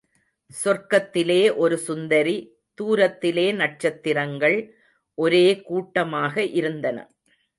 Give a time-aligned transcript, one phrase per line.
[0.51, 2.35] சொர்க்கத்திலே ஒரு சுந்தரி
[2.77, 4.57] தூரத்திலே நட்சத்திரங்கள்
[5.17, 6.97] ஒரே கூட்டமாக இருந்தன.